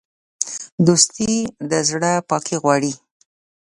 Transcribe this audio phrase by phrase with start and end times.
[0.85, 1.33] دوستي
[1.69, 2.93] د زړه پاکي غواړي.